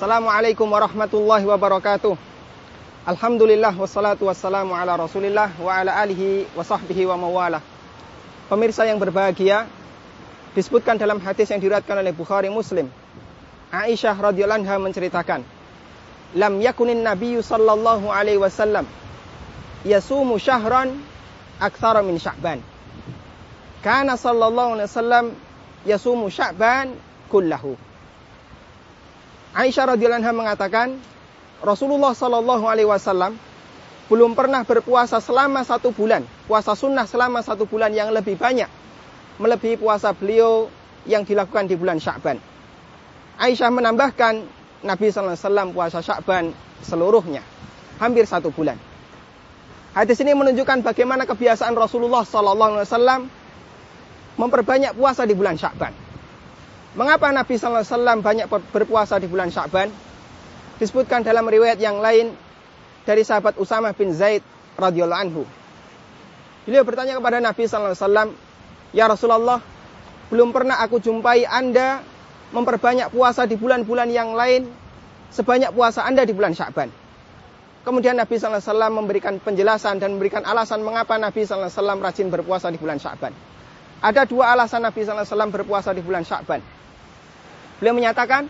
Assalamualaikum 0.00 0.64
warahmatullahi 0.64 1.44
wabarakatuh. 1.44 2.16
Alhamdulillah 3.04 3.76
wassalatu 3.76 4.32
wassalamu 4.32 4.72
ala 4.72 4.96
Rasulillah 4.96 5.52
wa 5.60 5.76
ala 5.76 5.92
alihi 5.92 6.48
wa 6.56 6.64
sahbihi 6.64 7.04
wa 7.04 7.20
mawala. 7.20 7.60
Pemirsa 8.48 8.88
yang 8.88 8.96
berbahagia, 8.96 9.68
disebutkan 10.56 10.96
dalam 10.96 11.20
hadis 11.20 11.52
yang 11.52 11.60
diriwayatkan 11.60 12.00
oleh 12.00 12.16
Bukhari 12.16 12.48
Muslim. 12.48 12.88
Aisyah 13.68 14.16
radhiyallahu 14.16 14.64
anha 14.64 14.80
menceritakan, 14.80 15.44
"Lam 16.32 16.64
yakunin 16.64 17.04
nabiyyu 17.04 17.44
sallallahu 17.44 18.08
alaihi 18.08 18.40
wasallam 18.40 18.88
yasumu 19.84 20.40
syahran 20.40 20.96
aktsara 21.60 22.00
min 22.00 22.16
Sya'ban." 22.16 22.64
Kana 23.84 24.16
sallallahu 24.16 24.80
alaihi 24.80 24.88
wasallam 24.88 25.36
yasumu 25.84 26.32
Sya'ban 26.32 26.96
kullahu. 27.28 27.89
Aisyah 29.50 29.98
radhiyallahu 29.98 30.22
anha 30.22 30.32
mengatakan, 30.34 30.94
Rasulullah 31.58 32.14
Shallallahu 32.14 32.64
alaihi 32.70 32.86
wasallam 32.86 33.34
belum 34.06 34.38
pernah 34.38 34.62
berpuasa 34.62 35.18
selama 35.18 35.66
satu 35.66 35.90
bulan, 35.90 36.22
puasa 36.46 36.78
sunnah 36.78 37.06
selama 37.06 37.42
satu 37.42 37.66
bulan 37.66 37.90
yang 37.90 38.14
lebih 38.14 38.38
banyak, 38.38 38.70
melebihi 39.42 39.78
puasa 39.78 40.14
beliau 40.14 40.70
yang 41.06 41.26
dilakukan 41.26 41.66
di 41.66 41.74
bulan 41.74 41.98
Sya'ban. 41.98 42.38
Aisyah 43.42 43.70
menambahkan, 43.74 44.34
Nabi 44.80 45.06
Sallallahu 45.10 45.34
Alaihi 45.34 45.46
Wasallam 45.46 45.68
puasa 45.74 45.98
Sya'ban 45.98 46.44
seluruhnya, 46.86 47.42
hampir 47.98 48.26
satu 48.30 48.54
bulan. 48.54 48.78
Hadis 49.90 50.22
ini 50.22 50.30
menunjukkan 50.30 50.86
bagaimana 50.86 51.26
kebiasaan 51.26 51.74
Rasulullah 51.74 52.22
Sallallahu 52.22 52.78
Alaihi 52.78 52.86
Wasallam 52.86 53.20
memperbanyak 54.38 54.94
puasa 54.94 55.26
di 55.26 55.34
bulan 55.34 55.58
Sya'ban. 55.58 56.09
Mengapa 56.90 57.30
Nabi 57.30 57.54
Sallallahu 57.54 57.86
Alaihi 57.86 57.94
Wasallam 57.94 58.18
banyak 58.18 58.46
berpuasa 58.74 59.22
di 59.22 59.30
bulan 59.30 59.54
Sya'ban? 59.54 59.94
Disebutkan 60.82 61.22
dalam 61.22 61.46
riwayat 61.46 61.78
yang 61.78 62.02
lain 62.02 62.34
dari 63.06 63.22
sahabat 63.22 63.54
Usamah 63.62 63.94
bin 63.94 64.10
Zaid 64.10 64.42
radhiyallahu 64.74 65.22
anhu. 65.22 65.42
Beliau 66.66 66.82
bertanya 66.82 67.14
kepada 67.22 67.38
Nabi 67.38 67.62
Sallallahu 67.70 67.94
Alaihi 67.94 68.02
Wasallam, 68.02 68.28
Ya 68.90 69.04
Rasulullah, 69.06 69.62
belum 70.34 70.50
pernah 70.50 70.82
aku 70.82 70.98
jumpai 70.98 71.46
Anda 71.46 72.02
memperbanyak 72.50 73.14
puasa 73.14 73.46
di 73.46 73.54
bulan-bulan 73.54 74.10
yang 74.10 74.34
lain 74.34 74.66
sebanyak 75.30 75.70
puasa 75.70 76.02
Anda 76.02 76.26
di 76.26 76.34
bulan 76.34 76.58
Sya'ban. 76.58 76.90
Kemudian 77.86 78.18
Nabi 78.18 78.34
Sallallahu 78.34 78.58
Alaihi 78.58 78.72
Wasallam 78.74 78.92
memberikan 78.98 79.34
penjelasan 79.38 80.02
dan 80.02 80.18
memberikan 80.18 80.42
alasan 80.42 80.82
mengapa 80.82 81.14
Nabi 81.22 81.46
Sallallahu 81.46 81.70
Alaihi 81.70 81.78
Wasallam 81.78 81.98
rajin 82.02 82.26
berpuasa 82.34 82.66
di 82.66 82.78
bulan 82.82 82.98
Sya'ban. 82.98 83.30
Ada 84.02 84.26
dua 84.26 84.58
alasan 84.58 84.82
Nabi 84.82 85.06
Sallallahu 85.06 85.22
Alaihi 85.22 85.32
Wasallam 85.38 85.52
berpuasa 85.54 85.90
di 85.94 86.02
bulan 86.02 86.26
Sya'ban. 86.26 86.79
Beliau 87.80 87.96
menyatakan, 87.96 88.44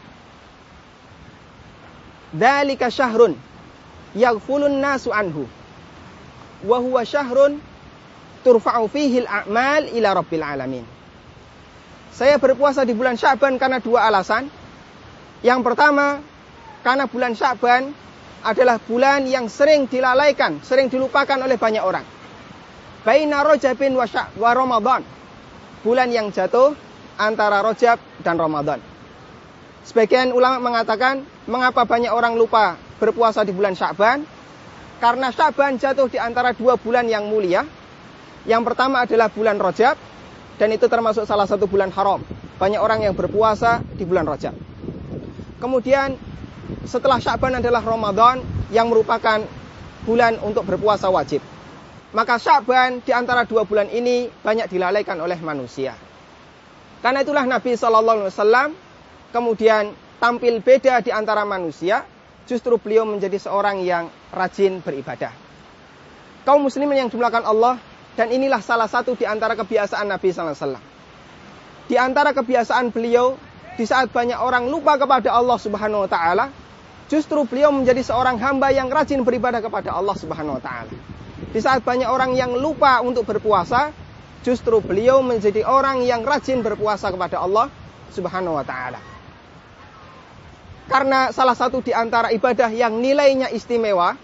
"Dzalika 2.35 2.91
syahrun 2.91 3.39
yaghfulun 4.19 4.83
nasu 4.83 5.15
anhu 5.15 5.47
wa 6.67 6.77
huwa 6.83 7.07
syahrun 7.07 7.63
turfa'u 8.43 8.91
fihi 8.91 9.23
al-a'mal 9.23 9.87
ila 9.95 10.19
rabbil 10.19 10.43
alamin." 10.43 10.85
Saya 12.11 12.37
berpuasa 12.43 12.83
di 12.83 12.93
bulan 12.93 13.15
Sya'ban 13.15 13.57
karena 13.57 13.79
dua 13.79 14.11
alasan. 14.11 14.51
Yang 15.41 15.61
pertama, 15.63 16.21
karena 16.83 17.07
bulan 17.07 17.33
Sya'ban 17.33 17.95
adalah 18.45 18.77
bulan 18.83 19.25
yang 19.31 19.47
sering 19.47 19.87
dilalaikan, 19.87 20.61
sering 20.61 20.91
dilupakan 20.91 21.39
oleh 21.41 21.57
banyak 21.57 21.81
orang. 21.81 22.05
Baina 23.07 23.41
Rajabin 23.41 23.97
wa 23.97 24.51
Ramadan. 24.53 25.01
Bulan 25.81 26.13
yang 26.13 26.29
jatuh 26.29 26.77
antara 27.17 27.65
Rajab 27.65 27.97
dan 28.21 28.37
Ramadan. 28.37 28.90
Sebagian 29.81 30.37
ulama 30.37 30.61
mengatakan, 30.61 31.25
mengapa 31.49 31.89
banyak 31.89 32.13
orang 32.13 32.37
lupa 32.37 32.77
berpuasa 33.01 33.43
di 33.49 33.53
bulan 33.53 33.73
Sya'ban? 33.73 34.23
Karena 35.01 35.33
Sya'ban 35.33 35.81
jatuh 35.81 36.13
di 36.13 36.21
antara 36.21 36.53
dua 36.53 36.77
bulan 36.77 37.09
yang 37.09 37.25
mulia. 37.25 37.65
Yang 38.45 38.63
pertama 38.73 39.05
adalah 39.05 39.33
bulan 39.33 39.57
Rajab, 39.57 39.97
dan 40.61 40.69
itu 40.73 40.85
termasuk 40.89 41.25
salah 41.25 41.49
satu 41.49 41.65
bulan 41.65 41.89
haram. 41.93 42.21
Banyak 42.61 42.81
orang 42.81 43.01
yang 43.05 43.17
berpuasa 43.17 43.81
di 43.97 44.05
bulan 44.05 44.29
Rajab. 44.29 44.53
Kemudian 45.61 46.17
setelah 46.85 47.17
Sya'ban 47.17 47.61
adalah 47.61 47.81
Ramadan 47.81 48.45
yang 48.69 48.93
merupakan 48.93 49.41
bulan 50.05 50.37
untuk 50.45 50.69
berpuasa 50.69 51.09
wajib. 51.09 51.41
Maka 52.13 52.37
Sya'ban 52.37 53.01
di 53.01 53.13
antara 53.17 53.49
dua 53.49 53.65
bulan 53.65 53.89
ini 53.89 54.29
banyak 54.29 54.69
dilalaikan 54.69 55.17
oleh 55.21 55.41
manusia. 55.41 55.97
Karena 57.01 57.25
itulah 57.25 57.49
Nabi 57.49 57.77
Shallallahu 57.77 58.17
Alaihi 58.25 58.33
Wasallam 58.33 58.69
kemudian 59.31 59.95
tampil 60.21 60.61
beda 60.61 61.01
di 61.01 61.11
antara 61.11 61.43
manusia, 61.49 62.05
justru 62.45 62.77
beliau 62.77 63.07
menjadi 63.07 63.39
seorang 63.39 63.81
yang 63.83 64.11
rajin 64.35 64.83
beribadah. 64.83 65.33
Kaum 66.45 66.67
muslimin 66.67 67.07
yang 67.07 67.11
dimulakan 67.11 67.47
Allah, 67.47 67.79
dan 68.19 68.29
inilah 68.29 68.61
salah 68.61 68.91
satu 68.91 69.15
di 69.15 69.25
antara 69.25 69.55
kebiasaan 69.55 70.07
Nabi 70.11 70.29
SAW. 70.35 70.77
Di 71.87 71.97
antara 71.97 72.35
kebiasaan 72.35 72.91
beliau, 72.91 73.39
di 73.79 73.87
saat 73.87 74.13
banyak 74.13 74.37
orang 74.37 74.69
lupa 74.69 74.99
kepada 74.99 75.33
Allah 75.33 75.59
Subhanahu 75.59 76.07
wa 76.07 76.11
taala, 76.11 76.53
justru 77.11 77.43
beliau 77.49 77.75
menjadi 77.75 78.05
seorang 78.05 78.39
hamba 78.39 78.71
yang 78.71 78.87
rajin 78.87 79.25
beribadah 79.25 79.59
kepada 79.59 79.95
Allah 79.95 80.15
Subhanahu 80.15 80.59
wa 80.59 80.63
taala. 80.63 80.93
Di 81.51 81.59
saat 81.59 81.83
banyak 81.83 82.07
orang 82.07 82.37
yang 82.39 82.55
lupa 82.55 83.03
untuk 83.03 83.27
berpuasa, 83.27 83.91
justru 84.47 84.79
beliau 84.79 85.19
menjadi 85.25 85.67
orang 85.67 86.05
yang 86.07 86.23
rajin 86.23 86.63
berpuasa 86.63 87.11
kepada 87.11 87.43
Allah 87.43 87.67
Subhanahu 88.15 88.55
wa 88.55 88.63
taala. 88.63 89.10
Karena 90.91 91.31
salah 91.31 91.55
satu 91.55 91.79
di 91.79 91.95
antara 91.95 92.35
ibadah 92.35 92.67
yang 92.75 92.99
nilainya 92.99 93.47
istimewa 93.55 94.19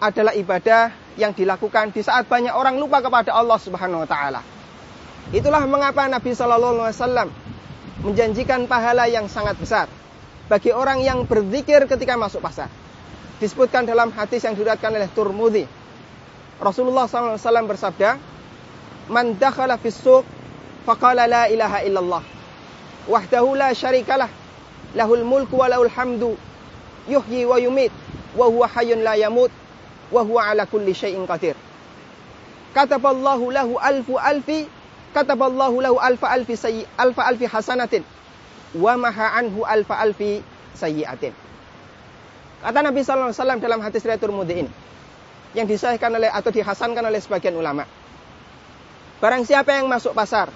adalah 0.00 0.32
ibadah 0.32 0.88
yang 1.20 1.36
dilakukan 1.36 1.92
di 1.92 2.00
saat 2.00 2.24
banyak 2.24 2.56
orang 2.56 2.80
lupa 2.80 3.04
kepada 3.04 3.36
Allah 3.36 3.60
Subhanahu 3.60 4.06
wa 4.06 4.08
taala. 4.08 4.40
Itulah 5.36 5.68
mengapa 5.68 6.08
Nabi 6.08 6.32
Shallallahu 6.32 6.80
alaihi 6.80 6.96
wasallam 6.96 7.28
menjanjikan 8.00 8.64
pahala 8.64 9.04
yang 9.04 9.28
sangat 9.28 9.60
besar 9.60 9.84
bagi 10.48 10.72
orang 10.72 11.04
yang 11.04 11.28
berzikir 11.28 11.84
ketika 11.84 12.16
masuk 12.16 12.40
pasar. 12.40 12.72
Disebutkan 13.36 13.84
dalam 13.84 14.08
hadis 14.16 14.48
yang 14.48 14.56
diriwayatkan 14.56 14.88
oleh 14.88 15.12
Turmudi. 15.12 15.68
Rasulullah 16.58 17.04
SAW 17.04 17.68
bersabda, 17.68 18.16
"Man 19.12 19.36
dakhala 19.36 19.76
fis 19.76 20.00
suq 20.00 20.24
faqala 20.88 21.28
la 21.28 21.52
ilaha 21.52 21.84
illallah 21.84 22.24
wahdahu 23.04 23.60
la 23.60 23.76
syarikalah 23.76 24.37
lahul 24.96 25.24
mulku 25.24 25.56
wa 25.58 25.68
lahul 25.68 25.90
hamdu 25.90 26.36
yuhyi 27.08 27.44
wa 27.44 27.60
yumit 27.60 27.92
wa 28.36 28.46
huwa 28.46 28.68
hayyun 28.68 29.02
la 29.02 29.16
yamut 29.16 29.50
wa 30.12 30.22
huwa 30.22 30.48
ala 30.52 30.64
kulli 30.64 30.94
syai'in 30.94 31.26
qadir. 31.26 31.56
Kataballahu 32.72 33.50
lahu 33.52 33.80
alfu 33.80 34.20
alfi 34.20 34.68
kataballahu 35.12 35.80
lahu 35.80 35.96
alfa 36.00 36.28
alfi 36.30 36.56
sayyi 36.56 36.84
alfa 37.00 37.24
alfi 37.24 37.48
hasanatin 37.48 38.04
wa 38.76 38.96
maha 38.96 39.40
anhu 39.40 39.64
alfa 39.64 39.96
alfi 39.98 40.44
sayyiatin. 40.76 41.32
Kata 42.58 42.78
Nabi 42.84 43.00
sallallahu 43.04 43.32
alaihi 43.32 43.40
wasallam 43.40 43.60
dalam 43.60 43.80
hadis 43.80 44.02
riwayat 44.04 44.20
Tirmidzi 44.20 44.54
ini 44.66 44.72
yang 45.56 45.64
disahihkan 45.64 46.12
oleh 46.12 46.28
atau 46.28 46.52
dihasankan 46.52 47.04
oleh 47.06 47.20
sebagian 47.22 47.56
ulama. 47.56 47.88
Barang 49.18 49.42
siapa 49.42 49.74
yang 49.74 49.88
masuk 49.88 50.12
pasar 50.12 50.52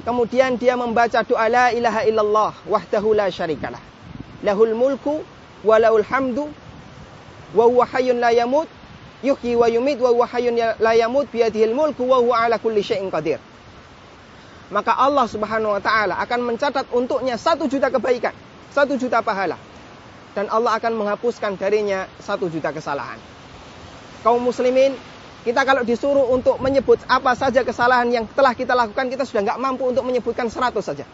Kemudian 0.00 0.56
dia 0.56 0.80
membaca 0.80 1.20
doa 1.20 1.44
la 1.52 1.76
ilaha 1.76 2.00
illallah 2.08 2.52
wahdahu 2.64 3.12
la 3.12 3.28
syarikalah. 3.28 3.80
Lahul 4.40 4.72
mulku 4.72 5.20
wa 5.60 5.76
lahul 5.76 6.04
hamdu 6.04 6.48
wa 7.52 7.64
huwa 7.68 7.84
hayyun 7.84 8.16
la 8.16 8.32
yamut 8.32 8.64
yuhyi 9.20 9.52
wa 9.56 9.68
yumit 9.68 10.00
wa 10.00 10.08
huwa 10.08 10.24
hayyun 10.24 10.56
la 10.56 10.92
yamut 10.96 11.28
biyadihil 11.28 11.76
mulku 11.76 12.08
wa 12.08 12.16
huwa 12.16 12.48
ala 12.48 12.56
kulli 12.56 12.80
syai'in 12.80 13.12
qadir. 13.12 13.36
Maka 14.72 14.96
Allah 14.96 15.26
Subhanahu 15.28 15.76
wa 15.76 15.82
taala 15.82 16.16
akan 16.22 16.54
mencatat 16.54 16.88
untuknya 16.94 17.36
satu 17.36 17.66
juta 17.68 17.90
kebaikan, 17.92 18.32
satu 18.72 18.96
juta 18.96 19.20
pahala. 19.20 19.58
Dan 20.30 20.46
Allah 20.46 20.78
akan 20.78 20.94
menghapuskan 20.94 21.58
darinya 21.58 22.06
satu 22.22 22.46
juta 22.46 22.70
kesalahan. 22.70 23.18
Kaum 24.22 24.38
muslimin 24.46 24.94
kita 25.40 25.64
kalau 25.64 25.80
disuruh 25.80 26.28
untuk 26.28 26.60
menyebut 26.60 27.00
apa 27.08 27.32
saja 27.32 27.64
kesalahan 27.64 28.12
yang 28.12 28.24
telah 28.28 28.52
kita 28.52 28.76
lakukan, 28.76 29.08
kita 29.08 29.24
sudah 29.24 29.48
nggak 29.48 29.58
mampu 29.60 29.88
untuk 29.88 30.04
menyebutkan 30.04 30.52
100 30.52 30.76
saja. 30.84 31.08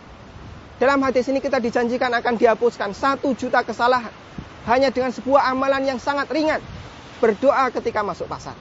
Dalam 0.82 0.98
hadis 1.06 1.30
ini 1.30 1.38
kita 1.38 1.62
dijanjikan 1.62 2.10
akan 2.10 2.34
dihapuskan 2.34 2.90
satu 2.90 3.32
juta 3.38 3.62
kesalahan. 3.62 4.10
Hanya 4.66 4.90
dengan 4.90 5.14
sebuah 5.14 5.46
amalan 5.54 5.94
yang 5.94 5.98
sangat 6.02 6.26
ringan. 6.34 6.58
Berdoa 7.22 7.70
ketika 7.70 8.02
masuk 8.02 8.26
pasar. 8.26 8.58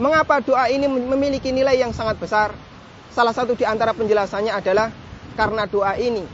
Mengapa 0.00 0.40
doa 0.40 0.72
ini 0.72 0.88
memiliki 0.88 1.52
nilai 1.52 1.76
yang 1.76 1.92
sangat 1.92 2.16
besar? 2.16 2.56
Salah 3.12 3.36
satu 3.36 3.52
di 3.52 3.68
antara 3.68 3.92
penjelasannya 3.92 4.56
adalah 4.56 4.88
karena 5.36 5.68
doa 5.68 6.00
ini 6.00 6.24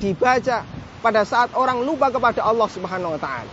dibaca 0.00 0.64
pada 1.04 1.22
saat 1.28 1.52
orang 1.52 1.84
lupa 1.84 2.08
kepada 2.08 2.40
Allah 2.40 2.66
Subhanahu 2.72 3.14
wa 3.14 3.20
taala. 3.20 3.52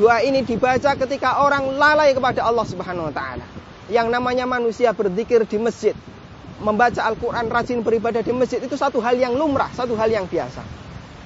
Doa 0.00 0.24
ini 0.24 0.40
dibaca 0.40 0.96
ketika 0.96 1.44
orang 1.44 1.68
lalai 1.76 2.16
kepada 2.16 2.48
Allah 2.48 2.64
Subhanahu 2.64 3.12
wa 3.12 3.14
taala 3.14 3.59
yang 3.90 4.06
namanya 4.08 4.46
manusia 4.46 4.94
berzikir 4.94 5.42
di 5.44 5.58
masjid, 5.58 5.92
membaca 6.62 7.02
Al-Quran, 7.02 7.50
rajin 7.50 7.82
beribadah 7.82 8.22
di 8.22 8.30
masjid, 8.30 8.62
itu 8.62 8.78
satu 8.78 9.02
hal 9.02 9.18
yang 9.18 9.34
lumrah, 9.34 9.68
satu 9.74 9.98
hal 9.98 10.06
yang 10.06 10.30
biasa. 10.30 10.62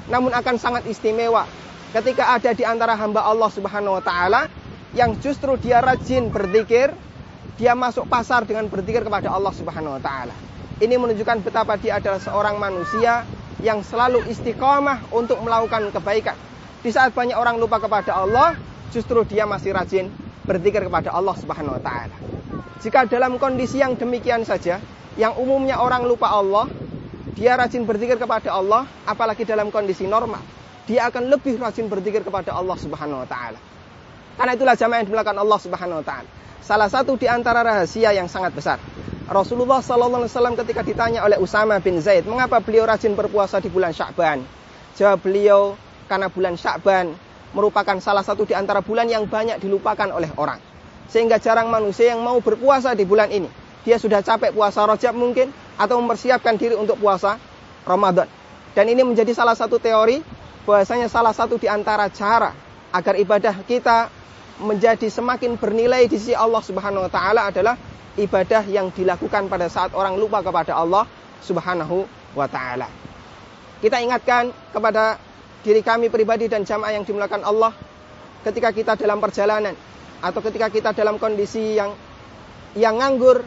Namun 0.09 0.33
akan 0.33 0.57
sangat 0.57 0.89
istimewa 0.89 1.45
ketika 1.93 2.35
ada 2.35 2.51
di 2.57 2.65
antara 2.65 2.97
hamba 2.97 3.23
Allah 3.25 3.49
Subhanahu 3.53 4.01
wa 4.01 4.05
taala 4.05 4.51
yang 4.97 5.17
justru 5.21 5.55
dia 5.61 5.85
rajin 5.85 6.33
berzikir, 6.33 6.93
dia 7.61 7.73
masuk 7.77 8.09
pasar 8.09 8.43
dengan 8.49 8.67
berzikir 8.67 9.05
kepada 9.05 9.31
Allah 9.31 9.53
Subhanahu 9.55 9.97
wa 9.97 10.03
taala. 10.03 10.35
Ini 10.83 10.99
menunjukkan 10.99 11.47
betapa 11.47 11.79
dia 11.79 12.03
adalah 12.03 12.19
seorang 12.19 12.59
manusia 12.59 13.23
yang 13.63 13.81
selalu 13.87 14.27
istiqomah 14.27 15.15
untuk 15.15 15.39
melakukan 15.41 15.89
kebaikan. 15.95 16.37
Di 16.83 16.91
saat 16.93 17.15
banyak 17.17 17.39
orang 17.39 17.57
lupa 17.57 17.81
kepada 17.81 18.13
Allah, 18.13 18.59
justru 18.93 19.25
dia 19.25 19.49
masih 19.49 19.73
rajin 19.73 20.11
berzikir 20.45 20.85
kepada 20.85 21.15
Allah 21.15 21.33
Subhanahu 21.39 21.79
wa 21.79 21.83
taala. 21.83 22.34
Jika 22.83 23.07
dalam 23.07 23.39
kondisi 23.39 23.79
yang 23.79 23.95
demikian 23.95 24.43
saja, 24.43 24.83
yang 25.15 25.39
umumnya 25.39 25.79
orang 25.79 26.03
lupa 26.03 26.31
Allah, 26.35 26.67
dia 27.39 27.55
rajin 27.55 27.87
berzikir 27.87 28.19
kepada 28.19 28.55
Allah, 28.55 28.87
apalagi 29.07 29.47
dalam 29.47 29.71
kondisi 29.71 30.07
normal, 30.07 30.43
dia 30.87 31.07
akan 31.11 31.31
lebih 31.31 31.59
rajin 31.59 31.87
berzikir 31.87 32.23
kepada 32.23 32.55
Allah 32.55 32.79
Subhanahu 32.79 33.23
wa 33.23 33.29
taala. 33.29 33.59
Karena 34.35 34.53
itulah 34.59 34.75
jamaah 34.75 34.99
yang 35.03 35.07
dimulakan 35.07 35.37
Allah 35.39 35.59
Subhanahu 35.63 35.99
wa 36.03 36.07
taala. 36.07 36.29
Salah 36.65 36.89
satu 36.91 37.15
di 37.15 37.31
antara 37.31 37.63
rahasia 37.63 38.11
yang 38.11 38.27
sangat 38.27 38.57
besar. 38.57 38.79
Rasulullah 39.25 39.81
sallallahu 39.81 40.27
alaihi 40.27 40.33
wasallam 40.37 40.55
ketika 40.59 40.85
ditanya 40.85 41.25
oleh 41.25 41.41
Usama 41.41 41.81
bin 41.81 41.97
Zaid, 42.03 42.29
mengapa 42.29 42.61
beliau 42.61 42.85
rajin 42.85 43.17
berpuasa 43.17 43.57
di 43.63 43.73
bulan 43.73 43.95
Sya'ban? 43.97 44.45
Jawab 45.01 45.25
beliau, 45.25 45.79
karena 46.11 46.29
bulan 46.29 46.61
Sya'ban 46.61 47.17
merupakan 47.57 47.97
salah 48.03 48.21
satu 48.21 48.45
di 48.45 48.53
antara 48.53 48.85
bulan 48.85 49.09
yang 49.09 49.25
banyak 49.25 49.63
dilupakan 49.63 50.11
oleh 50.13 50.29
orang. 50.37 50.74
Sehingga 51.09 51.39
jarang 51.39 51.69
manusia 51.71 52.13
yang 52.13 52.25
mau 52.25 52.41
berpuasa 52.41 52.97
di 52.97 53.05
bulan 53.07 53.31
ini. 53.31 53.49
Dia 53.85 54.01
sudah 54.01 54.25
capek 54.25 54.51
puasa 54.57 54.85
Rajab 54.89 55.13
mungkin 55.13 55.53
atau 55.77 56.01
mempersiapkan 56.01 56.57
diri 56.57 56.73
untuk 56.73 56.97
puasa 56.97 57.37
Ramadan. 57.85 58.27
Dan 58.73 58.91
ini 58.91 59.05
menjadi 59.05 59.31
salah 59.37 59.55
satu 59.55 59.77
teori 59.77 60.25
bahwasanya 60.65 61.07
salah 61.13 61.37
satu 61.37 61.61
di 61.61 61.69
antara 61.69 62.09
cara 62.09 62.57
agar 62.91 63.15
ibadah 63.21 63.55
kita 63.69 64.09
menjadi 64.59 65.11
semakin 65.11 65.59
bernilai 65.59 66.09
di 66.09 66.17
sisi 66.17 66.35
Allah 66.35 66.63
Subhanahu 66.63 67.07
wa 67.07 67.11
taala 67.11 67.51
adalah 67.51 67.75
ibadah 68.15 68.63
yang 68.71 68.95
dilakukan 68.95 69.51
pada 69.51 69.67
saat 69.67 69.91
orang 69.93 70.15
lupa 70.15 70.41
kepada 70.41 70.79
Allah 70.79 71.05
Subhanahu 71.43 72.07
wa 72.39 72.47
taala. 72.47 72.87
Kita 73.83 73.99
ingatkan 74.01 74.55
kepada 74.71 75.19
diri 75.67 75.83
kami 75.83 76.09
pribadi 76.09 76.47
dan 76.47 76.63
jamaah 76.63 76.95
yang 76.95 77.05
dimulakan 77.05 77.43
Allah 77.43 77.75
ketika 78.47 78.71
kita 78.71 78.93
dalam 78.95 79.19
perjalanan 79.19 79.75
atau 80.25 80.41
ketika 80.41 80.73
kita 80.73 80.91
dalam 80.97 81.21
kondisi 81.21 81.77
yang 81.77 81.93
yang 82.73 82.97
nganggur 82.97 83.45